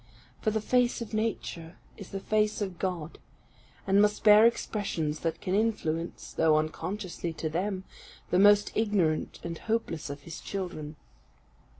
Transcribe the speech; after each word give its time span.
For 0.41 0.49
the 0.49 0.61
face 0.61 0.99
of 1.03 1.13
nature 1.13 1.77
is 1.95 2.09
the 2.09 2.19
face 2.19 2.59
of 2.59 2.79
God, 2.79 3.19
and 3.85 4.01
must 4.01 4.23
bear 4.23 4.47
expressions 4.47 5.19
that 5.19 5.39
can 5.39 5.53
influence, 5.53 6.33
though 6.33 6.57
unconsciously 6.57 7.33
to 7.33 7.49
them, 7.49 7.83
the 8.31 8.39
most 8.39 8.71
ignorant 8.73 9.39
and 9.43 9.59
hopeless 9.59 10.09
of 10.09 10.21
His 10.21 10.39
children. 10.41 10.95